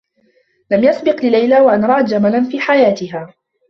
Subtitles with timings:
[0.71, 3.33] لم يسبق لليلى و أن رأت جملا في حياتها.